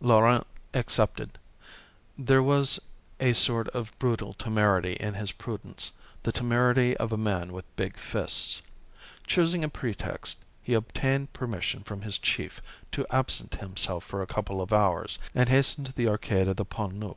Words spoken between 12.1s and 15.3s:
chief to absent himself for a couple of hours,